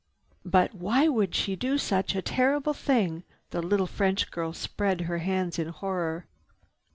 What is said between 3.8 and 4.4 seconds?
French